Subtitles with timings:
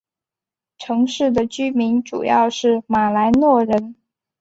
[0.79, 3.95] 城市的居民主要是马来诺人。